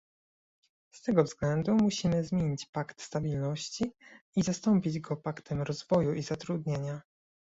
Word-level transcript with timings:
Z 0.95 1.01
tego 1.01 1.23
względu 1.23 1.73
musimy 1.75 2.23
zmienić 2.23 2.65
pakt 2.65 3.01
stabilności 3.01 3.93
i 4.35 4.43
zastąpić 4.43 4.99
go 4.99 5.17
paktem 5.17 5.61
rozwoju 5.61 6.13
i 6.13 6.23
zatrudnienia 6.23 7.01